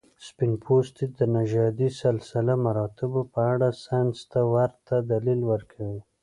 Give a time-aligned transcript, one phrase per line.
[0.27, 6.01] سپین پوستي د نژادي سلسله مراتبو په اړه ساینس ته ورته دلیل ورکوي.